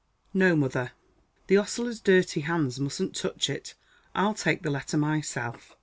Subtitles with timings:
[0.33, 0.93] "No, mother.
[1.45, 3.75] The ostler's dirty hands mustn't touch it
[4.15, 5.75] I'll take the letter myself.